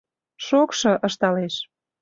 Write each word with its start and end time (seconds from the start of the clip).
—Шокшо,— 0.45 0.91
ышталеш. 1.07 1.55